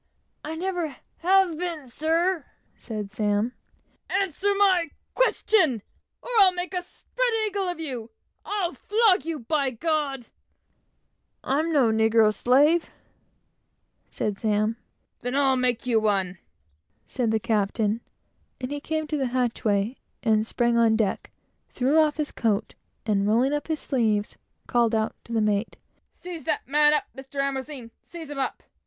[0.43, 2.45] "I never have been, sir,"
[2.79, 3.53] said Sam.
[4.09, 5.83] "Answer my question,
[6.23, 8.09] or I'll make a spread eagle of you!
[8.43, 10.25] I'll flog you, by G d."
[11.43, 12.89] "I'm no negro slave,"
[14.09, 14.75] said Sam.
[15.19, 16.39] "Then I'll make you one,"
[17.05, 18.01] said the captain;
[18.59, 21.29] and he came to the hatchway, and sprang on deck,
[21.69, 22.73] threw off his coat,
[23.05, 25.77] and rolling up his sleeves, called out to the mate
[26.15, 27.35] "Seize that man up, Mr.
[27.37, 27.89] A!
[28.07, 28.63] Seize him up!